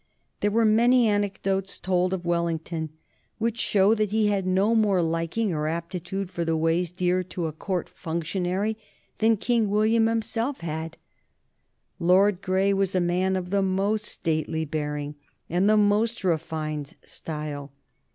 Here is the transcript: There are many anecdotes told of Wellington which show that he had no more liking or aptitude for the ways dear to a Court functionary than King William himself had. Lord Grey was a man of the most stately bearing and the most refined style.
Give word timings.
There 0.39 0.51
are 0.57 0.65
many 0.65 1.07
anecdotes 1.07 1.79
told 1.79 2.11
of 2.11 2.25
Wellington 2.25 2.89
which 3.37 3.59
show 3.59 3.93
that 3.93 4.09
he 4.09 4.29
had 4.29 4.47
no 4.47 4.73
more 4.73 4.99
liking 4.99 5.53
or 5.53 5.67
aptitude 5.67 6.31
for 6.31 6.43
the 6.43 6.57
ways 6.57 6.89
dear 6.89 7.21
to 7.25 7.45
a 7.45 7.51
Court 7.51 7.87
functionary 7.87 8.79
than 9.19 9.37
King 9.37 9.69
William 9.69 10.07
himself 10.07 10.61
had. 10.61 10.97
Lord 11.99 12.41
Grey 12.41 12.73
was 12.73 12.95
a 12.95 12.99
man 12.99 13.35
of 13.35 13.51
the 13.51 13.61
most 13.61 14.05
stately 14.05 14.65
bearing 14.65 15.17
and 15.51 15.69
the 15.69 15.77
most 15.77 16.23
refined 16.23 16.95
style. 17.05 17.71